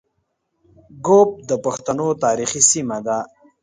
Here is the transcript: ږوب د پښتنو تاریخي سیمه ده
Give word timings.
ږوب 1.05 1.29
د 1.49 1.51
پښتنو 1.65 2.07
تاریخي 2.23 2.61
سیمه 2.71 2.97
ده 3.05 3.17